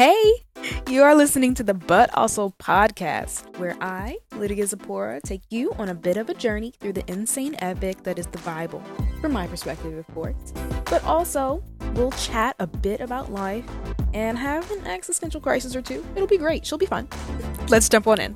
[0.00, 0.32] Hey,
[0.88, 5.90] you are listening to the But Also podcast, where I, Lydia Zapora, take you on
[5.90, 8.82] a bit of a journey through the insane epic that is the Bible,
[9.20, 10.54] from my perspective, of course.
[10.86, 13.66] But also, we'll chat a bit about life
[14.14, 16.02] and have an existential crisis or two.
[16.16, 16.64] It'll be great.
[16.64, 17.06] She'll be fun.
[17.68, 18.34] Let's jump on in.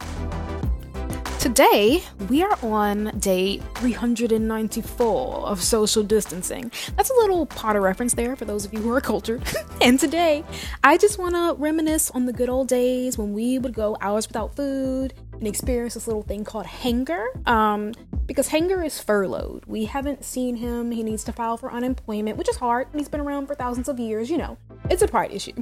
[1.44, 6.72] Today, we are on day 394 of social distancing.
[6.96, 9.42] That's a little Potter reference there for those of you who are cultured.
[9.82, 10.42] and today,
[10.82, 14.26] I just want to reminisce on the good old days when we would go hours
[14.26, 17.26] without food and experience this little thing called Hanger.
[17.44, 17.92] Um,
[18.24, 19.66] because Hanger is furloughed.
[19.66, 20.92] We haven't seen him.
[20.92, 24.00] He needs to file for unemployment, which is hard, he's been around for thousands of
[24.00, 24.30] years.
[24.30, 24.56] You know,
[24.88, 25.52] it's a pride issue.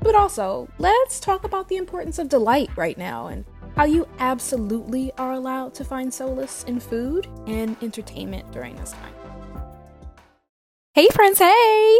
[0.00, 3.44] But also, let's talk about the importance of delight right now and
[3.76, 9.12] how you absolutely are allowed to find solace in food and entertainment during this time.
[10.94, 11.98] Hey, friends, hey!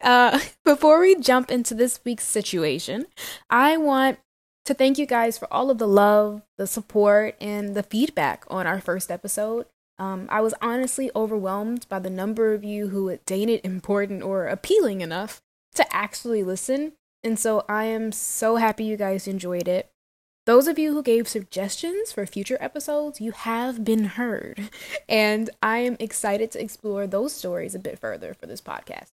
[0.00, 3.06] Uh, before we jump into this week's situation,
[3.50, 4.18] I want
[4.64, 8.66] to thank you guys for all of the love, the support, and the feedback on
[8.66, 9.66] our first episode.
[9.98, 14.46] Um, I was honestly overwhelmed by the number of you who deemed it important or
[14.46, 15.42] appealing enough
[15.74, 16.92] to actually listen.
[17.22, 19.90] And so I am so happy you guys enjoyed it.
[20.48, 24.70] Those of you who gave suggestions for future episodes, you have been heard.
[25.06, 29.10] And I am excited to explore those stories a bit further for this podcast.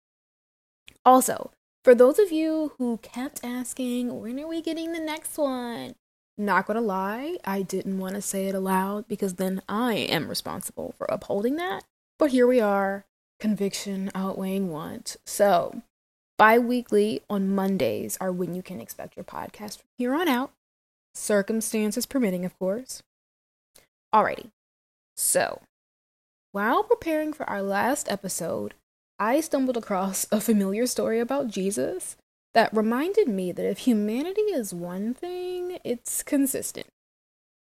[1.06, 1.50] Also,
[1.84, 5.94] for those of you who kept asking, when are we getting the next one?
[6.36, 10.94] Not gonna lie, I didn't want to say it aloud because then I am responsible
[10.98, 11.84] for upholding that.
[12.18, 13.06] But here we are,
[13.40, 15.16] conviction outweighing want.
[15.24, 15.80] So,
[16.36, 20.52] bi weekly on Mondays are when you can expect your podcast from here on out
[21.14, 23.02] circumstances permitting, of course.
[24.14, 24.50] Alrighty,
[25.16, 25.60] so
[26.52, 28.74] while preparing for our last episode,
[29.18, 32.16] I stumbled across a familiar story about Jesus
[32.52, 36.88] that reminded me that if humanity is one thing, it's consistent.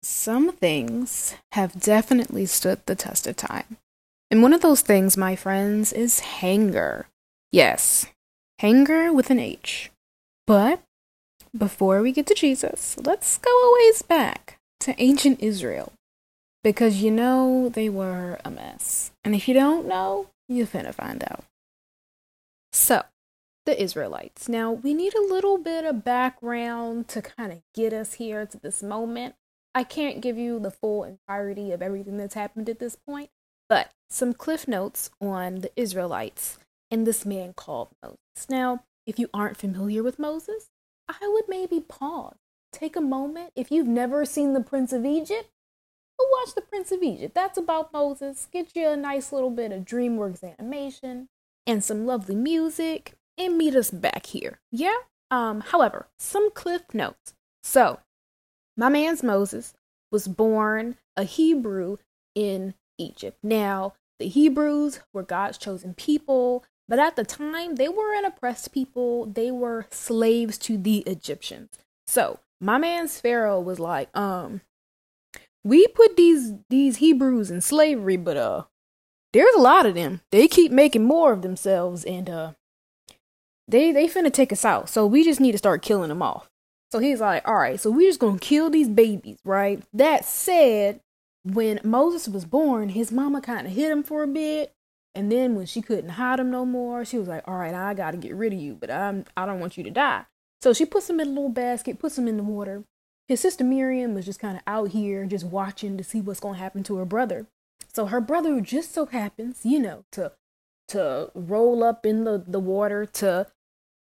[0.02, 3.78] Some things have definitely stood the test of time.
[4.32, 7.08] And one of those things, my friends, is hanger.
[7.52, 8.08] Yes,
[8.60, 9.92] hanger with an H.
[10.48, 10.82] But
[11.58, 15.94] before we get to Jesus, let's go a ways back to ancient Israel.
[16.64, 19.12] Because you know they were a mess.
[19.24, 21.46] And if you don't know, you're finna find out.
[22.72, 23.04] So,
[23.66, 24.50] the Israelites.
[24.50, 28.58] Now, we need a little bit of background to kind of get us here to
[28.60, 29.36] this moment.
[29.74, 33.30] I can't give you the full entirety of everything that's happened at this point,
[33.68, 36.58] but some cliff notes on the Israelites
[36.90, 38.50] and this man called Moses.
[38.50, 40.70] Now, if you aren't familiar with Moses,
[41.10, 42.38] I would maybe pause.
[42.72, 43.52] Take a moment.
[43.56, 45.50] If you've never seen The Prince of Egypt,
[46.20, 47.34] go watch The Prince of Egypt.
[47.34, 48.48] That's about Moses.
[48.52, 51.30] Get you a nice little bit of DreamWorks animation
[51.66, 54.60] and some lovely music and meet us back here.
[54.72, 54.98] Yeah?
[55.32, 57.34] Um, however, some cliff notes.
[57.64, 58.00] So,
[58.78, 59.74] my man's Moses
[60.12, 61.98] was born a Hebrew
[62.36, 63.38] in Egypt.
[63.44, 66.64] Now, the Hebrews were God's chosen people.
[66.90, 69.28] But at the time, they were an oppressed people.
[69.28, 71.78] They were slaves to the Egyptians.
[72.08, 74.62] So my man's Pharaoh was like, um,
[75.64, 78.64] we put these these Hebrews in slavery, but uh,
[79.34, 80.22] there's a lot of them.
[80.32, 82.54] They keep making more of themselves, and uh,
[83.68, 84.90] they they finna take us out.
[84.90, 86.50] So we just need to start killing them off.
[86.92, 89.84] So he's like, all right, so we're just gonna kill these babies, right?
[89.94, 91.02] That said,
[91.44, 94.74] when Moses was born, his mama kind of hit him for a bit,
[95.16, 97.94] and then when she couldn't hide him no more, she was like, "All right, I
[97.94, 100.26] got to get rid of you, but I'm I don't want you to die."
[100.62, 102.84] So she puts him in a little basket, puts him in the water.
[103.28, 106.56] His sister Miriam was just kind of out here, just watching to see what's going
[106.56, 107.48] to happen to her brother.
[107.94, 110.34] So her brother just so happens, you know, to
[110.90, 113.48] to roll up in the the water to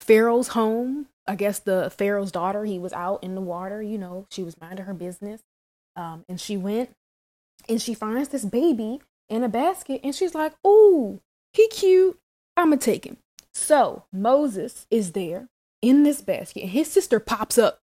[0.01, 1.07] Pharaoh's home.
[1.27, 2.65] I guess the Pharaoh's daughter.
[2.65, 5.41] He was out in the water, you know, she was minding her business,
[5.95, 6.95] um, and she went
[7.67, 11.21] and she finds this baby in a basket and she's like, "Oh,
[11.53, 12.19] he cute.
[12.55, 13.17] I'm going to take him."
[13.53, 15.49] So, Moses is there
[15.81, 17.79] in this basket and his sister pops up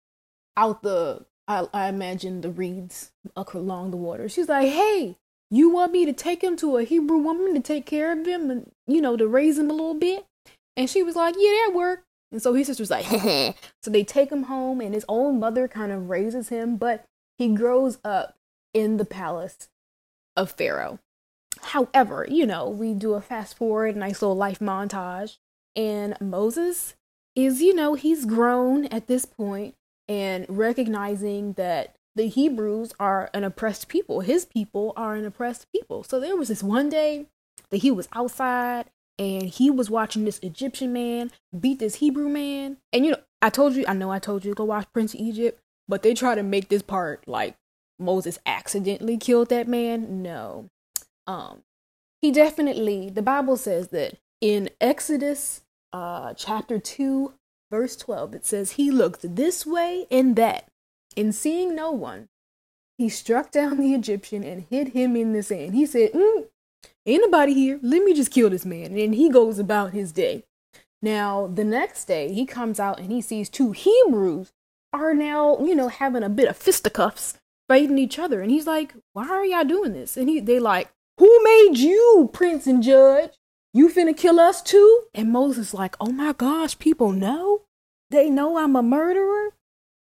[0.57, 4.29] out the I, I imagine the reeds along the water.
[4.29, 5.17] She's like, "Hey,
[5.51, 8.51] you want me to take him to a Hebrew woman to take care of him
[8.51, 10.25] and you know to raise him a little bit?"
[10.77, 12.05] And she was like, "Yeah, that worked."
[12.35, 13.05] And so his sister's like,
[13.81, 17.05] so they take him home, and his own mother kind of raises him, but
[17.39, 18.35] he grows up
[18.73, 19.69] in the palace
[20.37, 20.99] of Pharaoh.
[21.65, 25.39] However, you know, we do a fast forward, nice little life montage,
[25.77, 26.95] and Moses
[27.35, 29.75] is, you know, he's grown at this point
[30.09, 34.21] and recognizing that the Hebrews are an oppressed people.
[34.21, 36.05] His people are an oppressed people.
[36.05, 37.27] So there was this one day
[37.71, 38.87] that he was outside
[39.19, 42.77] and he was watching this Egyptian man beat this Hebrew man.
[42.93, 45.15] And you know, I told you, I know I told you to go watch Prince
[45.15, 47.57] of Egypt, but they try to make this part like
[47.99, 50.23] Moses accidentally killed that man.
[50.23, 50.71] No.
[51.27, 51.63] Um
[52.21, 55.63] he definitely the Bible says that in Exodus
[55.93, 57.33] uh chapter 2
[57.71, 60.69] verse 12 it says he looked this way and that
[61.17, 62.29] and seeing no one
[62.99, 65.75] he struck down the Egyptian and hid him in the sand.
[65.75, 66.47] He said, mm,
[67.07, 67.79] Ain't nobody here.
[67.83, 68.97] Let me just kill this man.
[68.97, 70.45] And he goes about his day.
[71.03, 74.53] Now, the next day, he comes out and he sees two Hebrews
[74.93, 77.39] are now, you know, having a bit of fisticuffs
[77.69, 78.41] fighting each other.
[78.41, 80.17] And he's like, Why are y'all doing this?
[80.17, 83.31] And he they like, Who made you, prince and judge?
[83.73, 85.05] You finna kill us too?
[85.15, 87.63] And Moses like, Oh my gosh, people know?
[88.11, 89.51] They know I'm a murderer?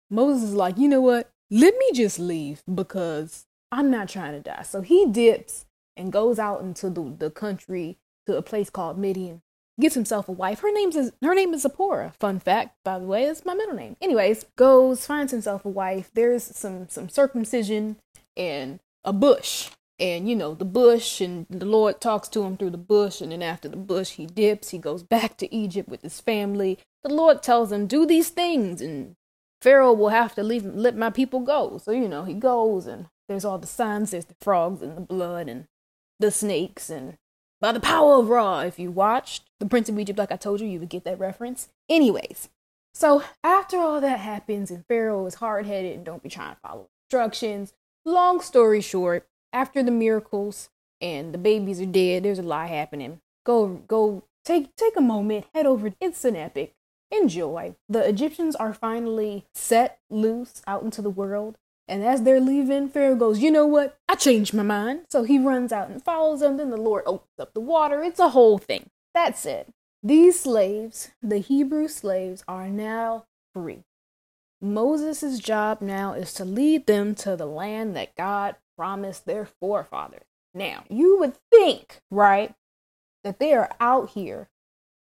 [0.10, 1.30] Moses is like, you know what?
[1.50, 4.64] Let me just leave because I'm not trying to die.
[4.64, 5.66] So he dips
[5.98, 9.42] and goes out into the, the country to a place called Midian.
[9.80, 10.62] Gets himself a wife.
[10.62, 12.14] Her name's is her name is Zipporah.
[12.18, 13.98] Fun fact, by the way, it's my middle name.
[14.02, 16.10] Anyways, goes finds himself a wife.
[16.14, 17.98] There's some some circumcision
[18.38, 19.70] and a bush,
[20.00, 23.32] and you know the bush, and the Lord talks to him through the bush, and
[23.32, 24.70] then after the bush, he dips.
[24.70, 26.80] He goes back to Egypt with his family.
[27.04, 29.16] The Lord tells him do these things, and
[29.62, 31.78] Pharaoh will have to leave let my people go.
[31.78, 34.12] So you know he goes, and there's all the signs.
[34.12, 35.66] There's the frogs and the blood and
[36.20, 37.18] the snakes and
[37.62, 38.60] by the power of Ra.
[38.60, 41.20] If you watched The Prince of Egypt, like I told you, you would get that
[41.20, 41.70] reference.
[41.90, 42.50] Anyways,
[42.94, 46.62] so after all that happens and Pharaoh is hard headed and don't be trying to
[46.62, 47.74] follow instructions,
[48.06, 50.70] long story short, after the miracles
[51.02, 53.22] and the babies are dead, there's a lot happening.
[53.46, 55.94] Go, go, take take a moment, head over.
[56.02, 56.74] It's an epic.
[57.10, 57.76] Enjoy.
[57.88, 61.58] The Egyptians are finally set loose out into the world.
[61.88, 63.98] And as they're leaving, Pharaoh goes, You know what?
[64.10, 65.06] I changed my mind.
[65.10, 66.58] So he runs out and follows them.
[66.58, 68.04] Then the Lord opens up the water.
[68.04, 68.90] It's a whole thing.
[69.14, 69.70] That's it.
[70.04, 73.84] These slaves, the Hebrew slaves, are now free.
[74.62, 80.26] Moses' job now is to lead them to the land that God promised their forefathers.
[80.54, 82.54] Now, you would think, right,
[83.24, 84.50] that they are out here,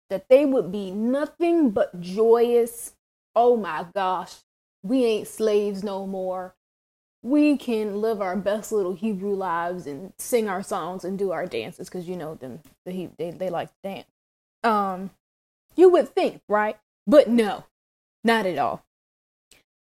[0.09, 2.93] that they would be nothing but joyous.
[3.35, 4.35] Oh my gosh,
[4.83, 6.55] we ain't slaves no more
[7.27, 11.45] we can live our best little Hebrew lives and sing our songs and do our
[11.45, 14.07] dances because you know them the they they like to dance.
[14.63, 15.11] Um,
[15.75, 16.77] you would think, right?
[17.05, 17.65] But no,
[18.23, 18.85] not at all.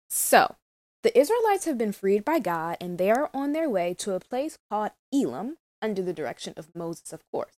[0.08, 0.54] So
[1.04, 4.20] the Israelites have been freed by God and they are on their way to a
[4.20, 7.58] place called Elim under the direction of Moses, of course.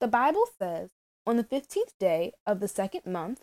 [0.00, 0.90] The Bible says
[1.24, 3.42] on the 15th day of the second month,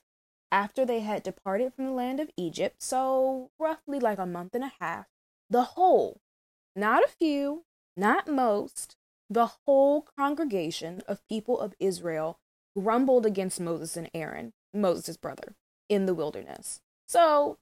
[0.51, 4.63] after they had departed from the land of Egypt, so roughly like a month and
[4.65, 5.05] a half,
[5.49, 6.19] the whole,
[6.75, 7.63] not a few,
[7.95, 8.97] not most,
[9.29, 12.39] the whole congregation of people of Israel
[12.77, 15.55] grumbled against Moses and Aaron, Moses' brother,
[15.87, 16.81] in the wilderness.
[17.07, 17.57] So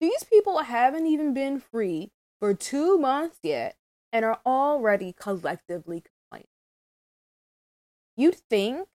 [0.00, 3.76] these people haven't even been free for two months yet
[4.12, 6.48] and are already collectively complaining.
[8.16, 8.88] You'd think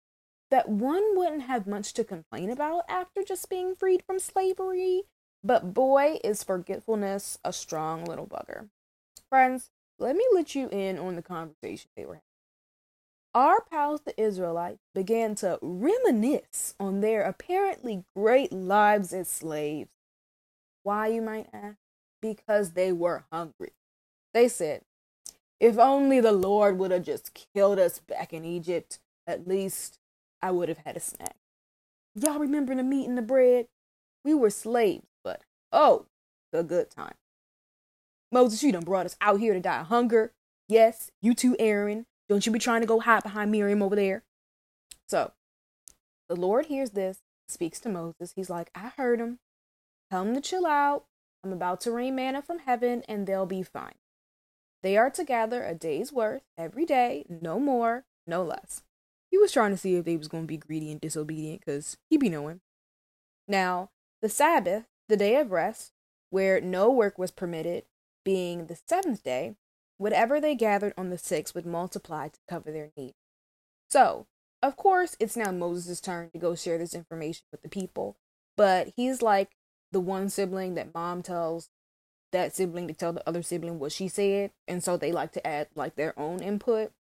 [0.52, 5.04] that one wouldn't have much to complain about after just being freed from slavery
[5.46, 8.70] but boy, is forgetfulness a strong little bugger.
[9.30, 9.70] Friends,
[10.00, 12.22] let me let you in on the conversation they were having.
[13.36, 19.92] Our pals, the Israelites, began to reminisce on their apparently great lives as slaves.
[20.86, 21.78] Why, you might ask?
[22.22, 23.74] Because they were hungry.
[24.36, 24.84] They said,
[25.60, 29.98] if only the Lord would have just killed us back in Egypt, at least
[30.44, 31.36] I would have had a snack.
[32.14, 33.68] Y'all remember the meat and the bread?
[34.24, 36.06] We were slaves but Oh,
[36.52, 37.16] the good time.
[38.32, 40.34] Moses, you done brought us out here to die of hunger.
[40.70, 42.06] Yes, you too, Aaron.
[42.30, 44.24] Don't you be trying to go hide behind Miriam over there.
[45.08, 45.32] So,
[46.30, 48.34] the Lord hears this, speaks to Moses.
[48.36, 49.40] He's like, I heard him.
[50.22, 51.06] Him to chill out.
[51.44, 53.96] I'm about to rain manna from heaven, and they'll be fine.
[54.84, 58.84] They are to gather a day's worth every day, no more, no less.
[59.32, 61.98] He was trying to see if they was going to be greedy and disobedient, because
[62.10, 62.62] he be knowing.
[63.48, 63.90] Now,
[64.22, 65.92] the Sabbath the day of rest,
[66.30, 67.84] where no work was permitted,
[68.24, 69.56] being the seventh day,
[69.98, 73.14] whatever they gathered on the sixth would multiply to cover their need.
[73.90, 74.26] So,
[74.64, 78.18] of course, it's now Moses' turn to go share this information with the people,
[78.58, 79.52] but he's like
[79.96, 81.70] the one sibling that mom tells
[82.34, 85.48] that sibling to tell the other sibling what she said, and so they like to
[85.48, 86.92] add like their own input.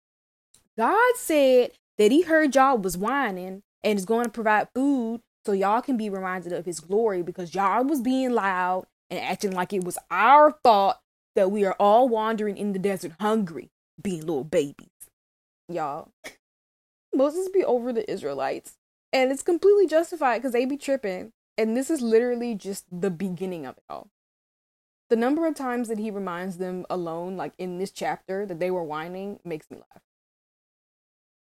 [0.79, 5.51] God said that he heard y'all was whining and is going to provide food so
[5.51, 9.73] y'all can be reminded of his glory because y'all was being loud and acting like
[9.73, 10.99] it was our fault
[11.35, 13.71] that we are all wandering in the desert hungry,
[14.01, 14.87] being little babies.
[15.69, 16.13] Y'all,
[17.13, 18.75] Moses be over the Israelites.
[19.13, 21.33] And it's completely justified because they be tripping.
[21.57, 24.09] And this is literally just the beginning of it all.
[25.11, 28.71] The number of times that he reminds them alone, like in this chapter, that they
[28.71, 30.03] were whining, makes me laugh.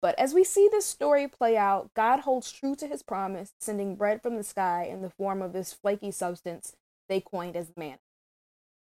[0.00, 3.96] But as we see this story play out, God holds true to his promise, sending
[3.96, 6.74] bread from the sky in the form of this flaky substance
[7.08, 7.98] they coined as manna.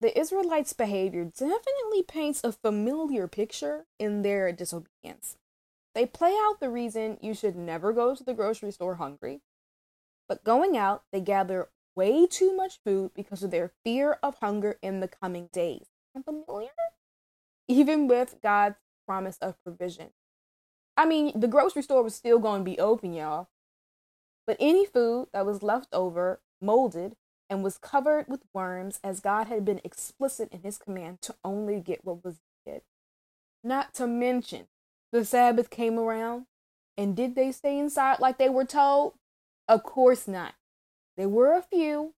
[0.02, 5.38] The Israelites' behavior definitely paints a familiar picture in their disobedience.
[5.96, 9.42] They play out the reason you should never go to the grocery store hungry,
[10.32, 14.80] but going out, they gather way too much food because of their fear of hunger
[14.82, 15.88] in the coming days.
[16.24, 16.70] Familiar?
[17.68, 20.12] Even with God's promise of provision.
[20.96, 23.50] I mean, the grocery store was still going to be open, y'all.
[24.48, 27.18] But any food that was left over, molded,
[27.50, 31.82] and was covered with worms, as God had been explicit in his command to only
[31.82, 32.84] get what was needed.
[33.66, 34.68] Not to mention,
[35.12, 36.46] the Sabbath came around,
[36.98, 39.16] and did they stay inside like they were told?
[39.72, 40.56] Of course not.
[41.16, 42.14] There were a few,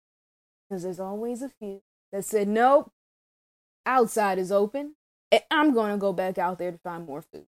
[0.64, 2.90] because there's always a few, that said, nope,
[3.84, 4.94] outside is open,
[5.30, 7.44] and I'm going to go back out there to find more food.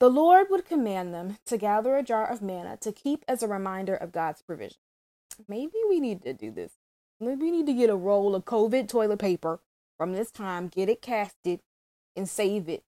[0.00, 3.46] The Lord would command them to gather a jar of manna to keep as a
[3.46, 4.78] reminder of God's provision.
[5.46, 6.72] Maybe we need to do this.
[7.20, 9.60] Maybe we need to get a roll of COVID toilet paper
[9.96, 11.60] from this time, get it casted,
[12.16, 12.82] and save it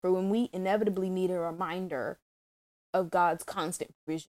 [0.00, 2.20] for when we inevitably need a reminder
[2.94, 4.30] of God's constant provision.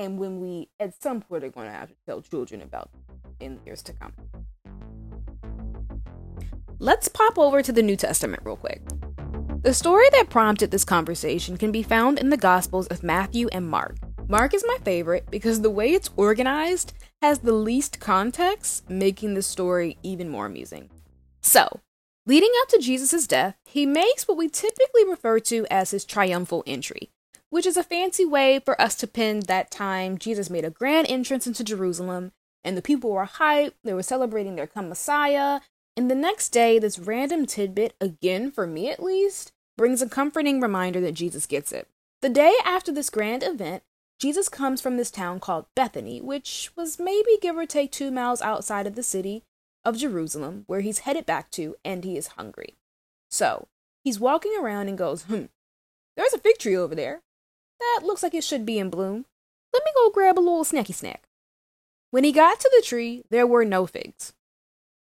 [0.00, 2.88] And when we, at some point, are going to have to tell children about
[3.38, 4.14] in years to come.
[6.78, 8.80] Let's pop over to the New Testament real quick.
[9.60, 13.68] The story that prompted this conversation can be found in the Gospels of Matthew and
[13.68, 13.98] Mark.
[14.26, 19.42] Mark is my favorite because the way it's organized has the least context, making the
[19.42, 20.88] story even more amusing.
[21.42, 21.80] So,
[22.24, 26.64] leading up to Jesus' death, he makes what we typically refer to as his triumphal
[26.66, 27.10] entry,
[27.50, 31.08] which is a fancy way for us to pin that time Jesus made a grand
[31.10, 32.32] entrance into Jerusalem
[32.64, 35.60] and the people were hyped, they were celebrating their come Messiah,
[35.96, 40.60] and the next day, this random tidbit, again for me at least, brings a comforting
[40.60, 41.88] reminder that Jesus gets it.
[42.22, 43.82] The day after this grand event,
[44.18, 48.42] Jesus comes from this town called Bethany, which was maybe give or take two miles
[48.42, 49.42] outside of the city
[49.84, 52.76] of Jerusalem, where he's headed back to, and he is hungry.
[53.30, 53.68] So,
[54.04, 55.46] he's walking around and goes, Hmm,
[56.16, 57.22] there's a fig tree over there.
[57.80, 59.24] That looks like it should be in bloom.
[59.72, 61.24] Let me go grab a little snacky snack.
[62.10, 64.32] When he got to the tree, there were no figs.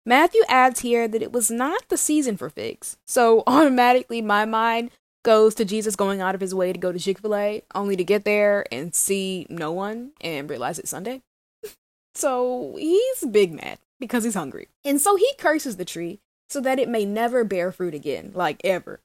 [0.06, 2.98] Matthew adds here that it was not the season for figs.
[3.08, 4.92] So automatically my mind
[5.24, 7.96] goes to Jesus going out of his way to go to Chick fil A, only
[7.96, 11.22] to get there and see no one and realize it's Sunday.
[12.16, 14.68] so he's big mad because he's hungry.
[14.84, 18.62] And so he curses the tree so that it may never bear fruit again, like
[18.64, 19.02] ever.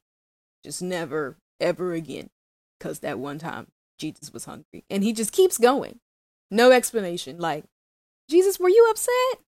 [0.63, 2.29] Just never, ever again.
[2.81, 3.67] Because that one time
[3.99, 4.83] Jesus was hungry.
[4.89, 5.99] And he just keeps going.
[6.49, 7.37] No explanation.
[7.37, 7.65] Like,
[8.27, 9.45] Jesus, were you upset?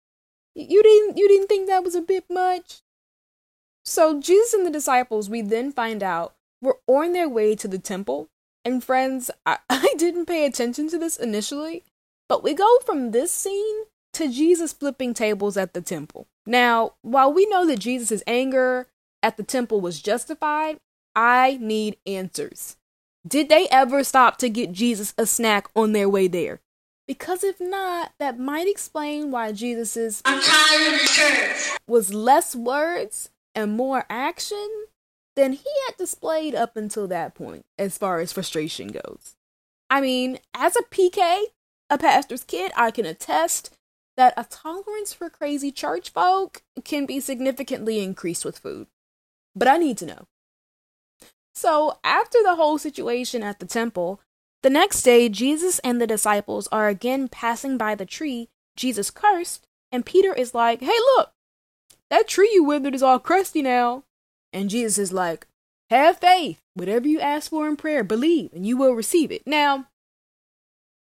[0.54, 2.80] You didn't you didn't think that was a bit much?
[3.84, 7.78] So Jesus and the disciples, we then find out, were on their way to the
[7.78, 8.30] temple.
[8.64, 11.84] And friends, I, I didn't pay attention to this initially,
[12.30, 16.28] but we go from this scene to Jesus flipping tables at the temple.
[16.46, 18.86] Now, while we know that Jesus' anger
[19.22, 20.80] at the temple was justified,
[21.14, 22.78] I need answers.
[23.26, 26.60] Did they ever stop to get Jesus a snack on their way there?
[27.06, 30.22] Because if not, that might explain why Jesus's
[31.86, 34.68] was less words and more action
[35.34, 39.36] than he had displayed up until that point, as far as frustration goes.
[39.88, 41.44] I mean, as a PK,
[41.88, 43.74] a pastor's kid, I can attest
[44.18, 48.88] that a tolerance for crazy church folk can be significantly increased with food.
[49.54, 50.26] But I need to know.
[51.58, 54.20] So, after the whole situation at the temple,
[54.62, 59.66] the next day, Jesus and the disciples are again passing by the tree Jesus cursed,
[59.90, 61.32] and Peter is like, Hey, look,
[62.10, 64.04] that tree you withered is all crusty now.
[64.52, 65.48] And Jesus is like,
[65.90, 66.60] Have faith.
[66.74, 69.42] Whatever you ask for in prayer, believe, and you will receive it.
[69.44, 69.88] Now,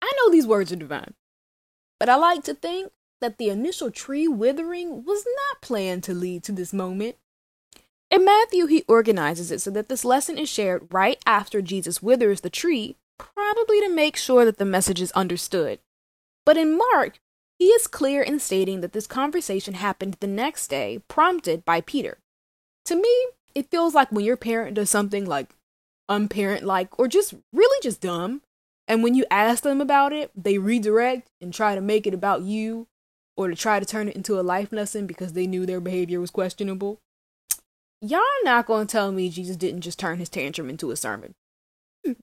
[0.01, 1.13] I know these words are divine,
[2.01, 6.45] but I like to think that the initial tree withering was not planned to lead
[6.45, 7.17] to this moment.
[8.11, 12.41] In Matthew, he organizes it so that this lesson is shared right after Jesus withers
[12.41, 15.81] the tree probably to make sure that the message is understood.
[16.45, 17.19] But in Mark,
[17.59, 22.19] he is clear in stating that this conversation happened the next day, prompted by Peter.
[22.85, 25.55] To me, it feels like when your parent does something like
[26.09, 28.43] unparent like or just really just dumb,
[28.87, 32.43] and when you ask them about it, they redirect and try to make it about
[32.43, 32.87] you
[33.37, 36.21] or to try to turn it into a life lesson because they knew their behavior
[36.21, 37.01] was questionable.
[38.03, 41.35] Y'all not gonna tell me Jesus didn't just turn his tantrum into a sermon.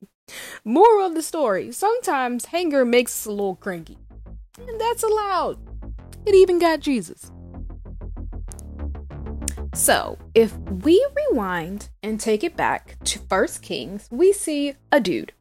[0.63, 3.97] Moral of the story sometimes anger makes us a little cranky.
[4.59, 5.57] And that's allowed.
[6.27, 7.31] It even got Jesus.
[9.73, 15.33] So, if we rewind and take it back to First Kings, we see a dude.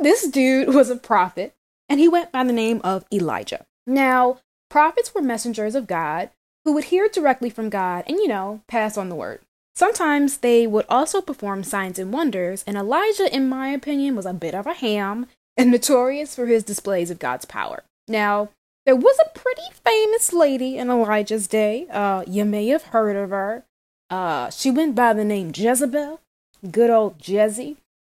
[0.00, 1.54] This dude was a prophet,
[1.88, 3.64] and he went by the name of Elijah.
[3.86, 6.30] Now, prophets were messengers of God
[6.66, 9.38] who would hear directly from God and, you know, pass on the word.
[9.76, 14.32] Sometimes they would also perform signs and wonders, and Elijah, in my opinion, was a
[14.32, 17.84] bit of a ham and notorious for his displays of God's power.
[18.08, 18.48] Now,
[18.84, 21.86] there was a pretty famous lady in Elijah's day.
[21.88, 23.64] Uh, you may have heard of her.
[24.10, 26.20] Uh, she went by the name Jezebel.
[26.68, 27.76] Good old Jezzy.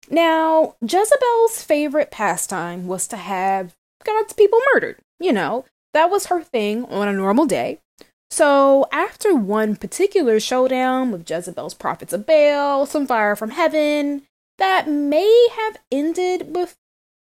[0.09, 3.75] Now, Jezebel's favorite pastime was to have
[4.05, 4.99] God's people murdered.
[5.19, 7.79] You know, that was her thing on a normal day.
[8.29, 14.23] So, after one particular showdown with Jezebel's prophets of Baal, some fire from heaven,
[14.57, 16.77] that may have ended with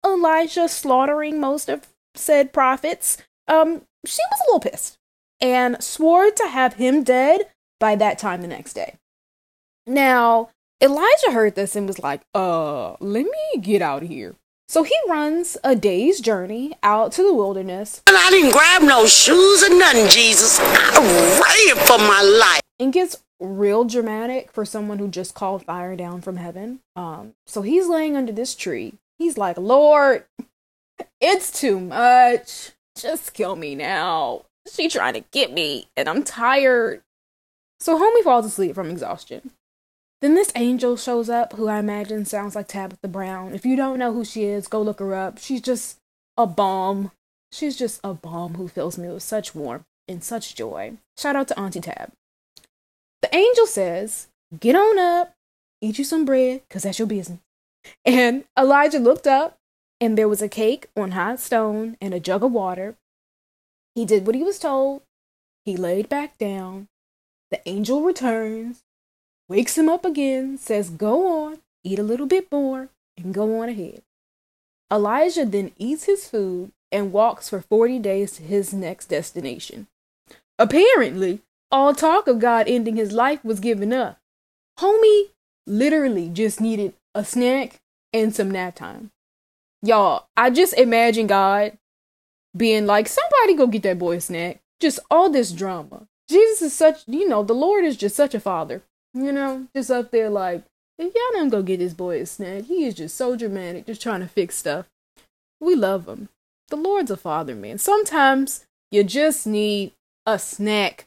[0.05, 3.19] Elijah slaughtering most of said prophets,
[3.49, 4.99] um, she was a little pissed
[5.41, 7.43] and swore to have him dead
[7.81, 8.95] by that time the next day.
[9.87, 14.37] Now, Elijah heard this and was like, uh, let me get out of here.
[14.69, 18.03] So he runs a day's journey out to the wilderness.
[18.07, 20.59] And I didn't grab no shoes or nothing, Jesus.
[20.61, 22.61] I ran for my life.
[22.79, 26.81] And gets real dramatic for someone who just called fire down from heaven.
[26.97, 28.95] Um, so he's laying under this tree.
[29.19, 30.25] He's like, Lord,
[31.21, 32.73] it's too much.
[32.97, 34.45] Just kill me now.
[34.73, 37.03] She trying to get me, and I'm tired.
[37.81, 39.51] So homie falls asleep from exhaustion.
[40.21, 43.55] Then this angel shows up, who I imagine sounds like Tabitha Brown.
[43.55, 45.39] If you don't know who she is, go look her up.
[45.39, 45.99] She's just
[46.37, 47.11] a bomb.
[47.53, 50.95] She's just a bomb who fills me with such warmth and such joy.
[51.19, 52.13] Shout out to Auntie Tab.
[53.23, 54.29] The angel says,
[54.59, 55.35] Get on up,
[55.81, 57.41] eat you some bread, because that's your business.
[58.05, 59.59] And Elijah looked up
[60.01, 62.97] and there was a cake on hot stone and a jug of water.
[63.95, 65.03] He did what he was told.
[65.65, 66.89] He laid back down.
[67.51, 68.83] The angel returns,
[69.49, 73.69] wakes him up again, says, Go on, eat a little bit more, and go on
[73.69, 74.03] ahead.
[74.93, 79.89] Elijah then eats his food and walks for 40 days to his next destination.
[80.59, 84.19] Apparently, all talk of God ending his life was given up.
[84.79, 85.31] Homie
[85.67, 87.81] literally just needed a snack
[88.13, 89.11] and some nap time.
[89.83, 91.77] Y'all, I just imagine God
[92.57, 94.61] being like, somebody go get that boy a snack.
[94.81, 96.07] Just all this drama.
[96.29, 98.83] Jesus is such, you know, the Lord is just such a father.
[99.15, 100.65] You know, just up there like,
[100.99, 104.03] if y'all don't go get this boy a snack, he is just so dramatic, just
[104.03, 104.87] trying to fix stuff.
[105.61, 106.29] We love him.
[106.69, 107.79] The Lord's a father, man.
[107.79, 109.93] Sometimes you just need
[110.27, 111.07] a snack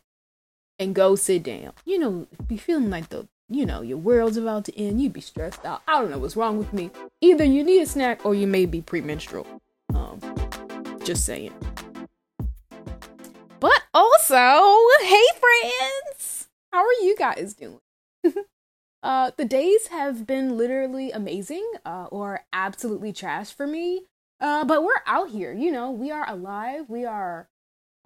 [0.80, 1.74] and go sit down.
[1.86, 5.22] You know, be feeling like the you know, your world's about to end, you'd be
[5.22, 5.82] stressed out.
[5.88, 6.92] I don't know what's wrong with me.
[7.22, 9.48] Either you need a snack or you may be premenstrual.
[9.94, 10.20] Um,
[11.04, 11.54] just saying.
[13.60, 14.36] But also,
[15.02, 16.50] hey friends!
[16.74, 17.80] How are you guys doing?
[19.04, 24.04] uh, the days have been literally amazing, uh, or absolutely trash for me.
[24.40, 27.50] Uh, but we're out here, you know, we are alive, we are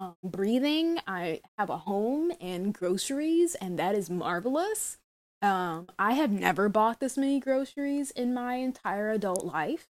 [0.00, 0.98] um, breathing.
[1.06, 4.98] I have a home and groceries, and that is marvelous.
[5.40, 9.88] Um, I have never bought this many groceries in my entire adult life.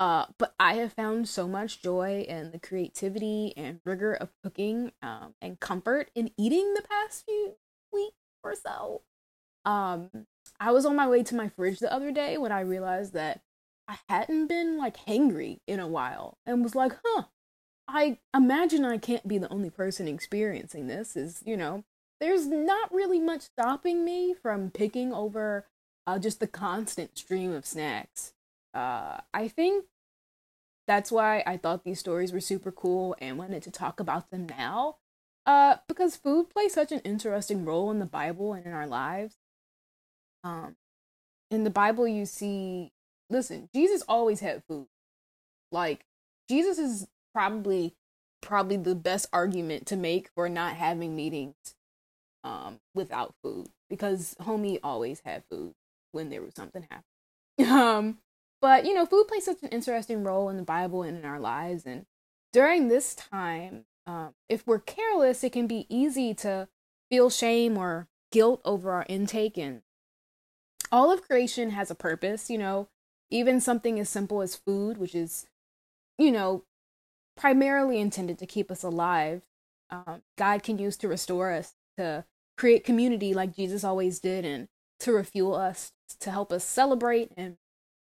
[0.00, 4.90] Uh, but I have found so much joy in the creativity and rigor of cooking
[5.00, 7.54] um, and comfort in eating the past few
[7.92, 9.02] weeks or so.
[9.64, 10.10] Um,
[10.58, 13.40] I was on my way to my fridge the other day when I realized that
[13.88, 17.24] I hadn't been like hangry in a while and was like, huh,
[17.88, 21.16] I imagine I can't be the only person experiencing this.
[21.16, 21.84] Is, you know,
[22.20, 25.66] there's not really much stopping me from picking over
[26.06, 28.32] uh, just the constant stream of snacks.
[28.74, 29.86] Uh, I think
[30.86, 34.46] that's why I thought these stories were super cool and wanted to talk about them
[34.48, 34.96] now.
[35.44, 39.36] Uh, because food plays such an interesting role in the Bible and in our lives.
[40.44, 40.76] Um,
[41.50, 42.92] in the Bible, you see,
[43.30, 44.86] listen, Jesus always had food.
[45.70, 46.04] Like,
[46.48, 47.94] Jesus is probably
[48.42, 51.54] probably the best argument to make for not having meetings
[52.44, 55.72] um, without food because homie always had food
[56.10, 57.04] when there was something happening.
[57.72, 58.18] Um,
[58.60, 61.38] but you know, food plays such an interesting role in the Bible and in our
[61.38, 61.84] lives.
[61.84, 62.06] And
[62.52, 66.68] during this time, um, if we're careless, it can be easy to
[67.10, 69.58] feel shame or guilt over our intake.
[69.58, 69.82] And
[70.92, 72.50] all of creation has a purpose.
[72.50, 72.88] You know,
[73.30, 75.46] even something as simple as food, which is,
[76.18, 76.64] you know,
[77.36, 79.42] primarily intended to keep us alive.
[79.90, 82.24] Um, God can use to restore us, to
[82.56, 84.68] create community like Jesus always did and
[85.00, 87.56] to refuel us, to help us celebrate and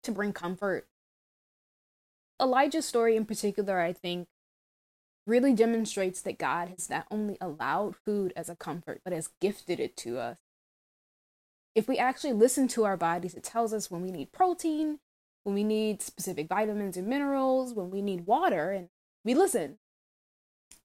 [0.03, 0.87] to bring comfort.
[2.41, 4.27] Elijah's story in particular, I think,
[5.27, 9.79] really demonstrates that God has not only allowed food as a comfort, but has gifted
[9.79, 10.37] it to us.
[11.75, 14.99] If we actually listen to our bodies, it tells us when we need protein,
[15.43, 18.89] when we need specific vitamins and minerals, when we need water, and
[19.23, 19.77] we listen.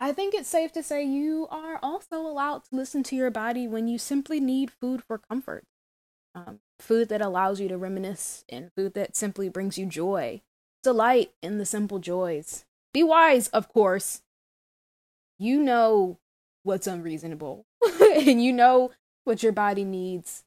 [0.00, 3.66] I think it's safe to say you are also allowed to listen to your body
[3.66, 5.64] when you simply need food for comfort.
[6.34, 10.42] Um, food that allows you to reminisce, and food that simply brings you joy,
[10.82, 12.64] delight in the simple joys.
[12.92, 14.22] Be wise, of course.
[15.38, 16.18] You know
[16.64, 17.66] what's unreasonable,
[18.00, 18.90] and you know
[19.24, 20.44] what your body needs.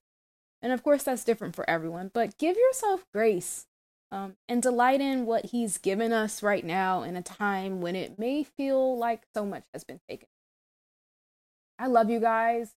[0.62, 3.68] And of course, that's different for everyone, but give yourself grace
[4.12, 8.18] um, and delight in what He's given us right now in a time when it
[8.18, 10.28] may feel like so much has been taken.
[11.80, 12.74] I love you guys.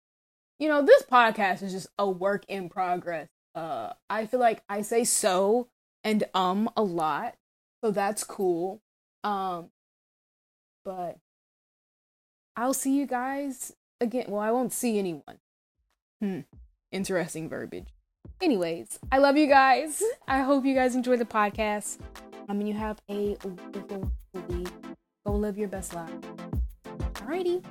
[0.59, 3.29] You know, this podcast is just a work in progress.
[3.55, 5.69] Uh, I feel like I say so
[6.05, 7.35] and um a lot,
[7.83, 8.83] so that's cool.
[9.25, 9.71] Um,
[10.85, 11.19] but
[12.57, 14.27] I'll see you guys again.
[14.29, 15.39] Well, I won't see anyone.
[16.21, 16.41] Hmm.
[16.93, 17.89] Interesting verbiage.
[18.41, 20.03] Anyways, I love you guys.
[20.27, 22.01] I hope you guys enjoy the podcast.
[22.01, 24.13] Um, I mean, you have a wonderful
[24.49, 24.69] week.
[25.27, 26.11] Go live your best life.
[27.15, 27.63] Alrighty.